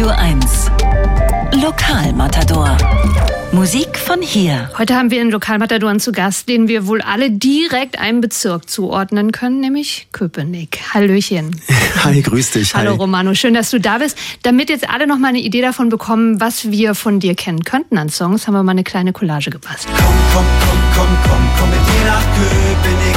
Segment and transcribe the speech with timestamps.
[0.00, 0.70] Radio 1.
[1.62, 2.74] Lokalmatador.
[3.52, 4.70] Musik von hier.
[4.78, 9.30] Heute haben wir in Lokalmatadoren zu Gast, den wir wohl alle direkt einem Bezirk zuordnen
[9.30, 10.80] können, nämlich Köpenick.
[10.94, 11.60] Hallöchen.
[12.02, 12.74] Hi, grüß dich.
[12.74, 12.96] Hallo Hi.
[12.96, 14.16] Romano, schön, dass du da bist.
[14.42, 17.98] Damit jetzt alle noch mal eine Idee davon bekommen, was wir von dir kennen könnten
[17.98, 19.86] an Songs, haben wir mal eine kleine Collage gepasst.
[19.86, 23.16] Komm, komm, komm, komm, komm, komm mit mir nach Köpenick.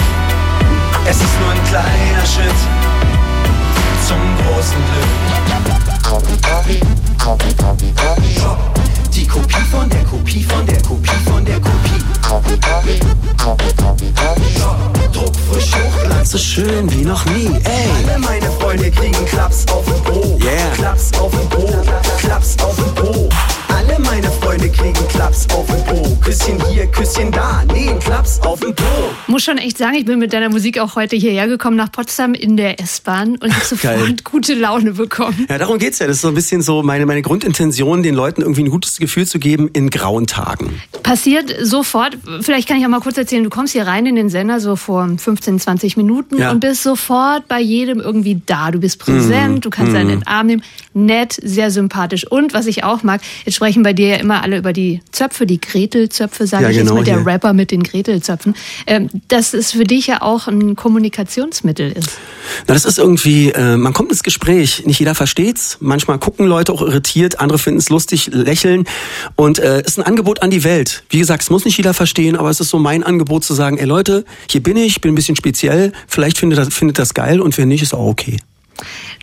[1.06, 2.60] Es ist nur ein kleiner Schritt
[4.06, 5.63] zum großen Glück.
[6.14, 6.20] Die
[9.26, 12.04] Kopie von der Kopie von der Kopie von der Kopie.
[15.12, 17.90] Druckfrisch Hochglanz, So schön wie noch nie, ey.
[18.08, 20.38] alle meine Freunde kriegen Klaps auf dem Po.
[20.40, 20.70] Yeah.
[20.76, 21.66] Klaps auf dem Po,
[22.20, 23.28] Klaps auf dem Po.
[23.76, 26.16] Alle meine Freunde kriegen Klaps auf dem Po.
[26.34, 28.84] Küsschen hier, Küsschen da, nee, ein Klaps auf dem Po.
[29.28, 32.34] Muss schon echt sagen, ich bin mit deiner Musik auch heute hierher gekommen nach Potsdam
[32.34, 34.00] in der S-Bahn und habe Geil.
[34.00, 35.46] sofort gute Laune bekommen.
[35.48, 36.08] Ja, darum geht's ja.
[36.08, 39.28] Das ist so ein bisschen so meine, meine Grundintention, den Leuten irgendwie ein gutes Gefühl
[39.28, 40.82] zu geben in grauen Tagen.
[41.04, 44.30] Passiert sofort, vielleicht kann ich auch mal kurz erzählen, du kommst hier rein in den
[44.30, 46.50] Sender so vor 15, 20 Minuten Ja.
[46.50, 48.72] und bist sofort bei jedem irgendwie da.
[48.72, 50.64] Du bist präsent, du kannst einen in den Arm nehmen,
[50.96, 52.26] nett, sehr sympathisch.
[52.26, 55.46] Und was ich auch mag, jetzt sprechen bei dir ja immer alle über die Zöpfe,
[55.46, 57.26] die Gretelzöpfe, sage Ja, ich genau, jetzt mal, der hier.
[57.26, 58.56] Rapper mit den Gretelzöpfen.
[58.88, 62.18] Ähm, dass es für dich ja auch ein Kommunikationsmittel ist.
[62.68, 65.78] Na, das ist irgendwie, äh, man kommt ins Gespräch, nicht jeder versteht's.
[65.80, 68.86] Manchmal gucken Leute auch irritiert, andere finden es lustig, lächeln.
[69.36, 71.04] Und äh, ist ein Angebot an die Welt.
[71.10, 73.78] Wie gesagt, es muss nicht jeder verstehen, aber es ist so mein Angebot zu sagen,
[73.78, 77.42] ey Leute, hier bin ich, bin ein bisschen speziell, vielleicht findet das, findet das geil
[77.42, 78.38] und wenn nicht, ist auch okay.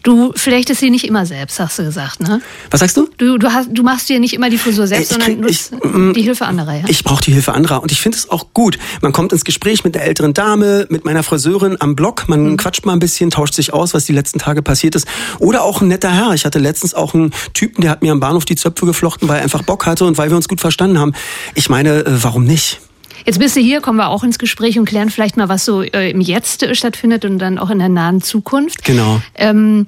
[0.03, 2.41] Du flechtest sie nicht immer selbst, hast du gesagt, ne?
[2.71, 3.09] Was sagst du?
[3.19, 6.13] Du, du, hast, du machst dir nicht immer die Frisur selbst, ich sondern nutzt mm,
[6.13, 6.85] die Hilfe anderer, ja?
[6.89, 8.79] Ich brauche die Hilfe anderer und ich finde es auch gut.
[9.03, 12.87] Man kommt ins Gespräch mit der älteren Dame, mit meiner Friseurin am Block, man quatscht
[12.87, 15.07] mal ein bisschen, tauscht sich aus, was die letzten Tage passiert ist.
[15.39, 16.33] Oder auch ein netter Herr.
[16.33, 19.39] Ich hatte letztens auch einen Typen, der hat mir am Bahnhof die Zöpfe geflochten, weil
[19.39, 21.13] er einfach Bock hatte und weil wir uns gut verstanden haben.
[21.55, 22.81] Ich meine, äh, warum nicht?
[23.25, 25.83] Jetzt bist du hier, kommen wir auch ins Gespräch und klären vielleicht mal, was so
[25.83, 28.85] äh, im Jetzt äh, stattfindet und dann auch in der nahen Zukunft.
[28.85, 29.21] Genau.
[29.35, 29.87] Ähm,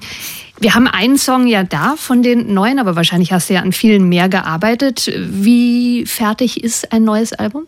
[0.59, 3.72] wir haben einen Song ja da von den neuen, aber wahrscheinlich hast du ja an
[3.72, 5.10] vielen mehr gearbeitet.
[5.16, 7.66] Wie fertig ist ein neues Album?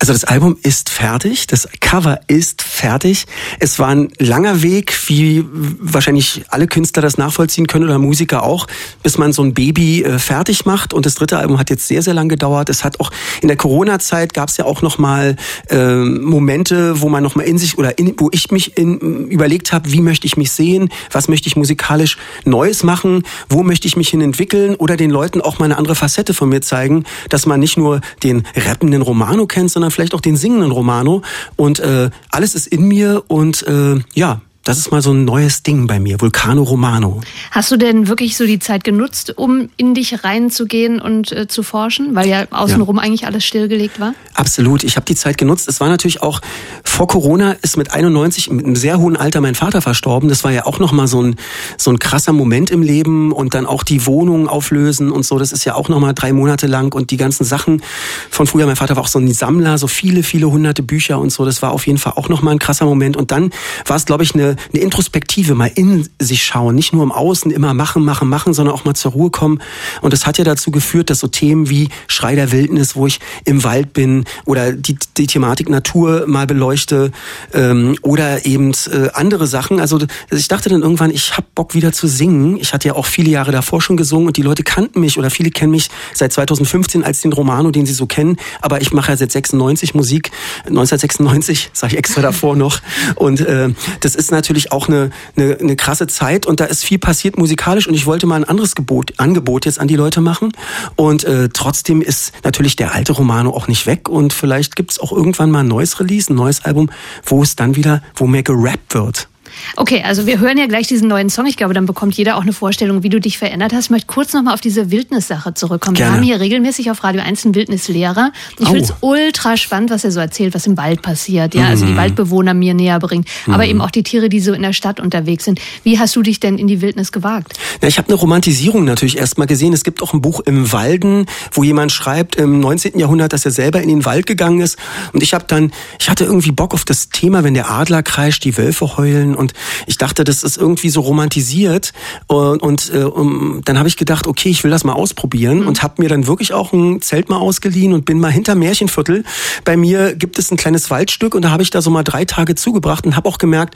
[0.00, 3.26] Also das Album ist fertig, das Cover ist fertig.
[3.58, 8.68] Es war ein langer Weg, wie wahrscheinlich alle Künstler das nachvollziehen können oder Musiker auch,
[9.02, 10.94] bis man so ein Baby äh, fertig macht.
[10.94, 12.68] Und das dritte Album hat jetzt sehr, sehr lang gedauert.
[12.68, 13.10] Es hat auch
[13.42, 15.34] in der Corona-Zeit gab es ja auch noch mal
[15.68, 19.72] äh, Momente, wo man noch mal in sich oder in, wo ich mich in, überlegt
[19.72, 23.96] habe, wie möchte ich mich sehen, was möchte ich musikalisch Neues machen, wo möchte ich
[23.96, 27.46] mich hin entwickeln oder den Leuten auch mal eine andere Facette von mir zeigen, dass
[27.46, 31.22] man nicht nur den rappenden Romano kennt, sondern vielleicht auch den singenden Romano.
[31.56, 35.62] Und äh, alles ist in mir und äh, ja, das ist mal so ein neues
[35.62, 37.22] Ding bei mir, Vulcano Romano.
[37.52, 41.62] Hast du denn wirklich so die Zeit genutzt, um in dich reinzugehen und äh, zu
[41.62, 42.14] forschen?
[42.14, 44.12] Weil ja außenrum eigentlich alles stillgelegt war?
[44.34, 45.68] Absolut, ich habe die Zeit genutzt.
[45.68, 46.42] Es war natürlich auch
[46.84, 50.28] vor Corona ist mit 91 mit einem sehr hohen Alter mein Vater verstorben.
[50.28, 51.36] Das war ja auch noch mal so ein
[51.78, 55.38] so ein krasser Moment im Leben und dann auch die Wohnung auflösen und so.
[55.38, 57.82] Das ist ja auch noch mal drei Monate lang und die ganzen Sachen
[58.28, 58.66] von früher.
[58.66, 61.46] Mein Vater war auch so ein Sammler, so viele viele hunderte Bücher und so.
[61.46, 63.16] Das war auf jeden Fall auch noch mal ein krasser Moment.
[63.16, 63.48] Und dann
[63.86, 67.50] war es, glaube ich, eine, eine Introspektive, mal in sich schauen, nicht nur im Außen
[67.50, 69.60] immer machen, machen, machen, sondern auch mal zur Ruhe kommen.
[70.00, 73.20] Und das hat ja dazu geführt, dass so Themen wie Schrei der Wildnis, wo ich
[73.44, 77.12] im Wald bin oder die, die Thematik Natur mal beleuchte
[77.52, 79.80] ähm, oder eben äh, andere Sachen.
[79.80, 79.98] Also
[80.30, 82.56] ich dachte dann irgendwann, ich habe Bock wieder zu singen.
[82.60, 85.30] Ich hatte ja auch viele Jahre davor schon gesungen und die Leute kannten mich oder
[85.30, 88.36] viele kennen mich seit 2015 als den Romano, den sie so kennen.
[88.60, 90.30] Aber ich mache ja seit 96 Musik,
[90.66, 92.80] 1996 sage ich extra davor noch.
[93.14, 93.70] Und äh,
[94.00, 97.86] das ist natürlich auch eine, eine, eine krasse Zeit und da ist viel passiert musikalisch
[97.86, 100.52] und ich wollte mal ein anderes Gebot, Angebot jetzt an die Leute machen.
[100.96, 105.00] Und äh, trotzdem ist natürlich der alte Romano auch nicht weg und vielleicht gibt es
[105.00, 106.90] auch irgendwann mal ein neues Release, ein neues Album,
[107.24, 109.28] wo es dann wieder, wo mehr gerappt wird.
[109.76, 111.46] Okay, also wir hören ja gleich diesen neuen Song.
[111.46, 113.84] Ich glaube, dann bekommt jeder auch eine Vorstellung, wie du dich verändert hast.
[113.86, 115.94] Ich möchte kurz nochmal auf diese Wildnissache zurückkommen.
[115.96, 116.12] Gerne.
[116.12, 118.32] Wir haben hier regelmäßig auf Radio 1 einen Wildnislehrer.
[118.58, 121.54] Ich finde es ultra spannend, was er so erzählt, was im Wald passiert.
[121.54, 121.96] Ja, also die Mhm.
[121.96, 123.28] Waldbewohner mir näher bringt.
[123.46, 125.60] Aber eben auch die Tiere, die so in der Stadt unterwegs sind.
[125.84, 127.54] Wie hast du dich denn in die Wildnis gewagt?
[127.82, 129.72] Ja, ich habe eine Romantisierung natürlich erstmal gesehen.
[129.72, 132.98] Es gibt auch ein Buch im Walden, wo jemand schreibt im 19.
[132.98, 134.78] Jahrhundert, dass er selber in den Wald gegangen ist.
[135.12, 138.44] Und ich habe dann, ich hatte irgendwie Bock auf das Thema, wenn der Adler kreischt,
[138.44, 139.52] die Wölfe heulen und
[139.86, 141.92] ich dachte, das ist irgendwie so romantisiert
[142.26, 145.68] und, und äh, um, dann habe ich gedacht, okay, ich will das mal ausprobieren mhm.
[145.68, 149.24] und habe mir dann wirklich auch ein Zelt mal ausgeliehen und bin mal hinter Märchenviertel.
[149.64, 152.24] Bei mir gibt es ein kleines Waldstück und da habe ich da so mal drei
[152.24, 153.74] Tage zugebracht und habe auch gemerkt,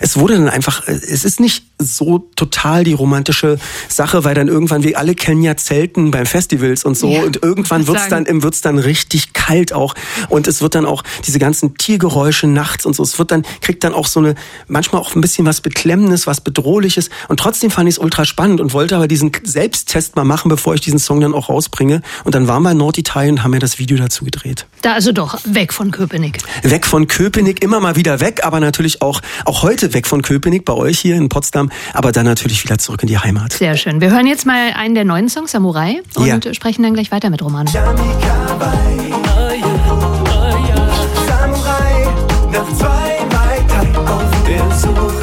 [0.00, 3.58] es wurde dann einfach, es ist nicht so total die romantische
[3.88, 7.42] Sache, weil dann irgendwann, wir alle kennen ja Zelten beim Festivals und so ja, und
[7.42, 9.94] irgendwann wird's dann, wird's dann richtig kalt auch
[10.28, 13.84] und es wird dann auch diese ganzen Tiergeräusche nachts und so, es wird dann, kriegt
[13.84, 14.34] dann auch so eine,
[14.68, 18.60] manchmal auch ein bisschen was Beklemmendes, was Bedrohliches und trotzdem fand ich es ultra spannend
[18.60, 22.34] und wollte aber diesen Selbsttest mal machen, bevor ich diesen Song dann auch rausbringe und
[22.34, 24.66] dann waren wir in Norditalien und haben mir das Video dazu gedreht.
[24.82, 26.38] Da also doch weg von Köpenick.
[26.62, 30.64] Weg von Köpenick, immer mal wieder weg, aber natürlich auch, auch heute weg von Köpenick
[30.64, 33.52] bei euch hier in Potsdam, aber dann natürlich wieder zurück in die Heimat.
[33.52, 34.00] Sehr schön.
[34.00, 36.54] Wir hören jetzt mal einen der neuen Songs, Samurai, und ja.
[36.54, 37.70] sprechen dann gleich weiter mit Romano.
[44.94, 45.21] you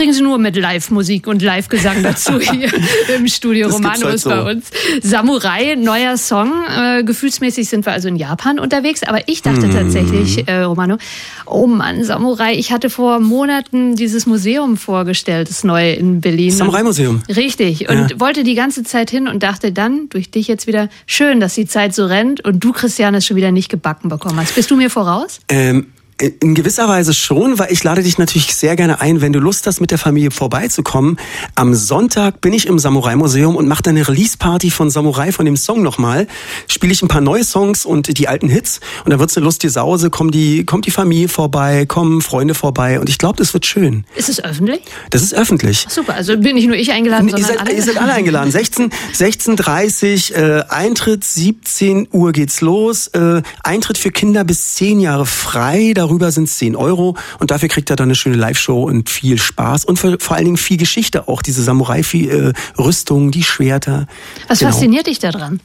[0.00, 2.70] kriegen Sie nur mit Live-Musik und Live-Gesang dazu hier
[3.14, 3.66] im Studio.
[3.66, 4.30] Das Romano halt ist so.
[4.30, 4.70] bei uns.
[5.02, 6.52] Samurai, neuer Song.
[6.74, 9.02] Äh, gefühlsmäßig sind wir also in Japan unterwegs.
[9.02, 9.72] Aber ich dachte mm.
[9.72, 10.96] tatsächlich, äh, Romano,
[11.44, 12.54] oh Mann, Samurai.
[12.54, 16.50] Ich hatte vor Monaten dieses Museum vorgestellt, das neue in Berlin.
[16.50, 17.20] Samurai-Museum.
[17.28, 17.90] Richtig.
[17.90, 18.20] Und ja.
[18.20, 21.66] wollte die ganze Zeit hin und dachte dann, durch dich jetzt wieder, schön, dass die
[21.66, 24.54] Zeit so rennt und du, Christian, es schon wieder nicht gebacken bekommen hast.
[24.54, 25.40] Bist du mir voraus?
[25.50, 25.88] Ähm
[26.20, 29.66] in gewisser Weise schon, weil ich lade dich natürlich sehr gerne ein, wenn du Lust
[29.66, 31.18] hast, mit der Familie vorbeizukommen.
[31.54, 35.46] Am Sonntag bin ich im Samurai Museum und mache dann eine Release-Party von Samurai, von
[35.46, 36.26] dem Song nochmal.
[36.68, 39.70] Spiele ich ein paar neue Songs und die alten Hits und da wird's eine lustige
[39.70, 40.10] Sause.
[40.10, 44.04] Kommt die, kommt die Familie vorbei, kommen Freunde vorbei und ich glaube, das wird schön.
[44.14, 44.82] Ist es öffentlich?
[45.10, 45.86] Das ist öffentlich.
[45.88, 47.72] Ach, super, also bin nicht nur ich eingeladen, sondern ihr seid, alle.
[47.72, 48.50] Ihr seid alle eingeladen.
[48.50, 53.08] 16, 16.30 äh, Eintritt, 17 Uhr geht's los.
[53.08, 55.92] Äh, Eintritt für Kinder bis 10 Jahre frei.
[55.94, 59.08] Darüber Darüber sind es 10 Euro und dafür kriegt er dann eine schöne Live-Show und
[59.08, 64.08] viel Spaß und vor, vor allen Dingen viel Geschichte auch, diese Samurai-Rüstung, äh, die Schwerter.
[64.48, 64.72] Was genau.
[64.72, 65.60] fasziniert dich daran?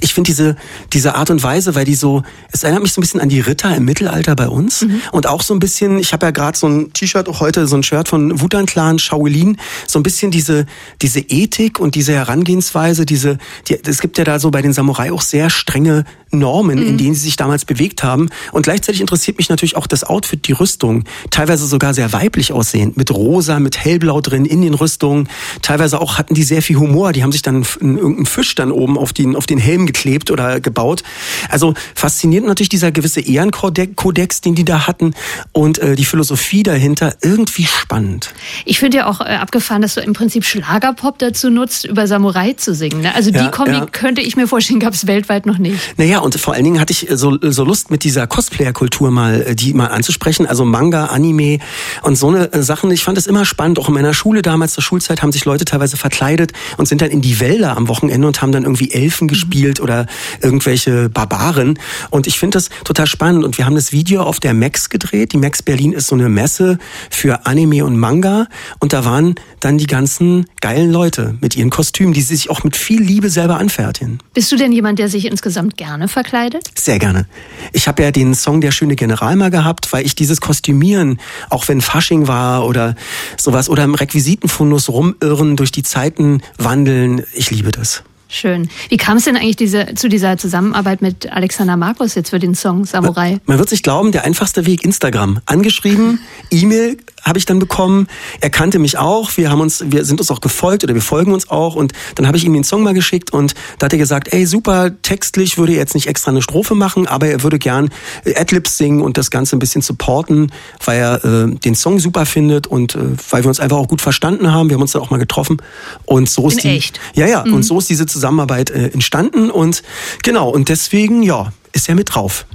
[0.00, 0.56] Ich finde diese,
[0.92, 3.40] diese Art und Weise, weil die so, es erinnert mich so ein bisschen an die
[3.40, 4.82] Ritter im Mittelalter bei uns.
[4.82, 5.00] Mhm.
[5.12, 7.76] und auch so ein bisschen, ich habe ja gerade so ein T-Shirt, auch heute so
[7.76, 10.66] ein Shirt von Wutan Clan, Shaolin, so ein bisschen diese,
[11.02, 13.38] diese Ethik und diese Herangehensweise, diese,
[13.68, 16.86] die, es gibt ja da so bei den Samurai auch sehr strenge Normen, mhm.
[16.88, 18.28] in denen sie sich damals bewegt haben.
[18.52, 22.96] Und gleichzeitig interessiert mich natürlich auch das Outfit, die Rüstung, teilweise sogar sehr weiblich aussehend,
[22.96, 25.28] mit rosa, mit hellblau drin in den Rüstungen,
[25.62, 28.98] teilweise auch hatten die sehr viel Humor, die haben sich dann irgendeinen Fisch dann oben
[28.98, 31.02] auf den, auf den Helm geklebt oder gebaut.
[31.48, 35.14] Also faszinierend natürlich dieser gewisse Ehrenkodex, den die da hatten
[35.52, 38.32] und äh, die Philosophie dahinter irgendwie spannend.
[38.64, 42.52] Ich finde ja auch äh, abgefahren, dass du im Prinzip Schlagerpop dazu nutzt, über Samurai
[42.52, 43.02] zu singen.
[43.02, 43.14] Ne?
[43.14, 43.86] Also die ja, Kombi ja.
[43.86, 45.98] könnte ich mir vorstellen, gab es weltweit noch nicht.
[45.98, 49.54] Naja, und vor allen Dingen hatte ich so, so Lust mit dieser Cosplayer-Kultur mal, äh,
[49.54, 50.46] die mal anzusprechen.
[50.46, 51.58] Also Manga, Anime
[52.02, 52.90] und so eine äh, Sachen.
[52.92, 53.78] Ich fand es immer spannend.
[53.78, 57.10] Auch in meiner Schule damals zur Schulzeit haben sich Leute teilweise verkleidet und sind dann
[57.10, 60.06] in die Wälder am Wochenende und haben dann irgendwie Elfen gespielt gespielt oder
[60.42, 61.78] irgendwelche Barbaren.
[62.10, 63.44] Und ich finde das total spannend.
[63.44, 65.32] Und wir haben das Video auf der Max gedreht.
[65.32, 66.78] Die Max Berlin ist so eine Messe
[67.10, 68.46] für Anime und Manga.
[68.80, 72.64] Und da waren dann die ganzen geilen Leute mit ihren Kostümen, die sie sich auch
[72.64, 74.18] mit viel Liebe selber anfertigen.
[74.34, 76.70] Bist du denn jemand, der sich insgesamt gerne verkleidet?
[76.78, 77.26] Sehr gerne.
[77.72, 81.18] Ich habe ja den Song Der schöne General mal gehabt, weil ich dieses Kostümieren,
[81.48, 82.94] auch wenn Fasching war oder
[83.38, 88.02] sowas, oder im Requisitenfundus rumirren, durch die Zeiten wandeln, ich liebe das.
[88.28, 88.68] Schön.
[88.88, 92.54] Wie kam es denn eigentlich diese, zu dieser Zusammenarbeit mit Alexander Markus jetzt für den
[92.54, 93.38] Song Samurai?
[93.46, 95.38] Man wird sich glauben, der einfachste Weg Instagram.
[95.46, 96.20] Angeschrieben,
[96.50, 96.96] E-Mail
[97.26, 98.06] habe ich dann bekommen.
[98.40, 99.36] Er kannte mich auch.
[99.36, 101.74] Wir haben uns, wir sind uns auch gefolgt oder wir folgen uns auch.
[101.74, 104.46] Und dann habe ich ihm den Song mal geschickt und da hat er gesagt, ey
[104.46, 107.90] super, textlich würde er jetzt nicht extra eine Strophe machen, aber er würde gern
[108.36, 110.52] Adlibs singen und das Ganze ein bisschen supporten,
[110.84, 114.00] weil er äh, den Song super findet und äh, weil wir uns einfach auch gut
[114.00, 114.70] verstanden haben.
[114.70, 115.56] Wir haben uns dann auch mal getroffen
[116.04, 117.00] und so ist In die, echt.
[117.14, 117.54] ja ja mhm.
[117.54, 119.82] und so ist diese Zusammenarbeit äh, entstanden und
[120.22, 122.46] genau und deswegen ja ist er mit drauf.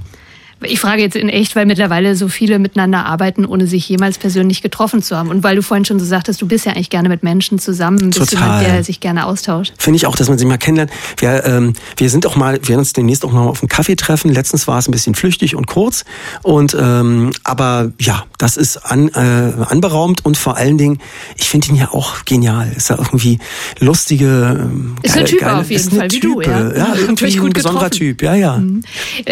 [0.64, 4.62] Ich frage jetzt in echt, weil mittlerweile so viele miteinander arbeiten, ohne sich jemals persönlich
[4.62, 5.28] getroffen zu haben.
[5.28, 8.10] Und weil du vorhin schon so sagtest, du bist ja eigentlich gerne mit Menschen zusammen,
[8.10, 8.60] bist Total.
[8.62, 9.72] jemand, der sich gerne austauscht.
[9.78, 10.90] Finde ich auch, dass man sich mal kennenlernt.
[11.16, 13.96] Wir, ähm, wir sind auch mal, wir werden uns demnächst auch noch auf einen Kaffee
[13.96, 14.32] treffen.
[14.32, 16.04] Letztens war es ein bisschen flüchtig und kurz.
[16.42, 20.98] Und ähm, aber ja, das ist an, äh, anberaumt und vor allen Dingen,
[21.36, 22.72] ich finde ihn ja auch genial.
[22.76, 23.38] Ist ja irgendwie
[23.78, 26.28] lustige, ähm, ist eine Typ auf jeden Fall, Type.
[26.28, 26.76] wie du, ja.
[26.76, 27.90] Ja, irgendwie ein besonderer getroffen.
[27.90, 28.56] Typ, ja, ja.
[28.58, 28.82] Mhm.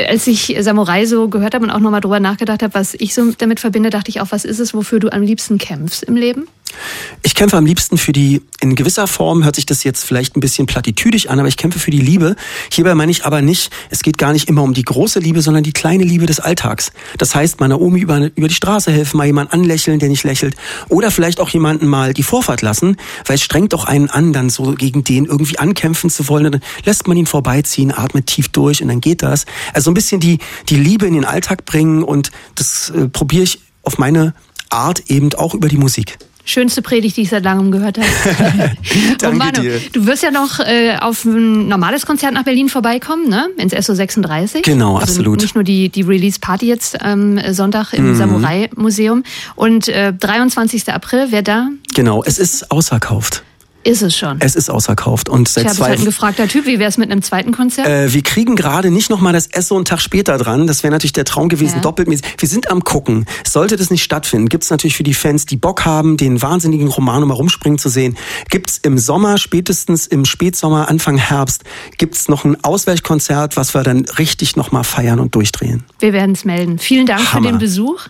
[0.09, 3.33] Als ich Samurai so gehört habe und auch nochmal drüber nachgedacht habe, was ich so
[3.33, 6.47] damit verbinde, dachte ich auch, was ist es, wofür du am liebsten kämpfst im Leben?
[7.23, 10.41] Ich kämpfe am liebsten für die, in gewisser Form hört sich das jetzt vielleicht ein
[10.41, 12.37] bisschen platitüdisch an, aber ich kämpfe für die Liebe.
[12.71, 15.63] Hierbei meine ich aber nicht, es geht gar nicht immer um die große Liebe, sondern
[15.63, 16.93] die kleine Liebe des Alltags.
[17.19, 20.55] Das heißt, meiner Omi über, über die Straße helfen, mal jemanden anlächeln, der nicht lächelt.
[20.89, 22.97] Oder vielleicht auch jemanden mal die Vorfahrt lassen,
[23.27, 26.51] weil es strengt doch einen an, dann so gegen den irgendwie ankämpfen zu wollen.
[26.51, 29.45] Dann lässt man ihn vorbeiziehen, atmet tief durch und dann geht das.
[29.75, 33.61] Also ein bisschen die, die Liebe in den Alltag bringen und das äh, probiere ich
[33.83, 34.35] auf meine
[34.71, 36.19] Art eben auch über die Musik.
[36.51, 38.09] Schönste Predigt, die ich seit langem gehört habe.
[39.19, 39.81] Danke Romano, dir.
[39.93, 43.49] du wirst ja noch äh, auf ein normales Konzert nach Berlin vorbeikommen, ne?
[43.57, 44.63] Ins SO 36.
[44.63, 45.41] Genau, also absolut.
[45.43, 48.17] Nicht nur die, die Release-Party jetzt am ähm, Sonntag im Mhm.
[48.17, 49.23] Samurai-Museum.
[49.55, 50.93] Und äh, 23.
[50.93, 51.69] April, wer da?
[51.95, 53.45] Genau, es ist ausverkauft.
[53.83, 54.37] Ist es schon.
[54.41, 55.29] Es ist ausverkauft.
[55.29, 56.67] Und ich seit habe zwei halt ein gefragter Typ.
[56.67, 57.87] Wie wäre es mit einem zweiten Konzert?
[57.89, 60.67] Äh, wir kriegen gerade nicht nochmal das Esso einen Tag später dran.
[60.67, 61.81] Das wäre natürlich der Traum gewesen, Ja.
[61.81, 62.09] doppelt.
[62.09, 62.25] mäßig.
[62.39, 63.25] Wir sind am gucken.
[63.49, 67.25] Sollte das nicht stattfinden, gibt's natürlich für die Fans, die Bock haben, den wahnsinnigen Romano
[67.27, 68.17] mal rumspringen zu sehen,
[68.51, 71.65] gibt's im Sommer, spätestens im Spätsommer, Anfang Herbst,
[71.99, 75.85] gibt's noch ein Ausweichkonzert, was wir dann richtig nochmal feiern und durchdrehen.
[76.01, 76.79] Wir werden es melden.
[76.79, 77.47] Vielen Dank Hammer.
[77.47, 78.01] für den Besuch.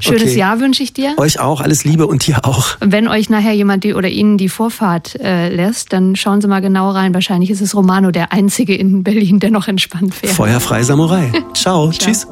[0.00, 0.38] Schönes Okay.
[0.38, 1.14] Jahr wünsche ich dir.
[1.18, 2.76] Euch auch, alles Liebe und dir auch.
[2.80, 6.60] Wenn euch nachher jemand die oder Ihnen die Vorfahrt äh, lässt, dann schauen Sie mal
[6.60, 7.14] genau rein.
[7.14, 10.32] Wahrscheinlich ist es Romano der einzige in Berlin, der noch entspannt fährt.
[10.32, 11.30] Feuerfrei Samurai.
[11.54, 11.90] Ciao.
[11.90, 12.26] Tschüss.